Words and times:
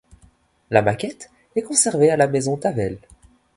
La 0.71 0.81
maquette 0.81 1.29
est 1.55 1.61
conservée 1.61 2.09
à 2.09 2.17
la 2.17 2.25
Maison 2.25 2.57
Tavel. 2.57 2.97